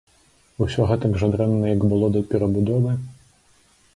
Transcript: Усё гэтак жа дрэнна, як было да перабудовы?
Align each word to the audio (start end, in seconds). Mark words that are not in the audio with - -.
Усё 0.65 0.85
гэтак 0.91 1.13
жа 1.23 1.27
дрэнна, 1.35 1.69
як 1.75 1.85
было 1.93 2.09
да 2.17 2.23
перабудовы? 2.33 2.97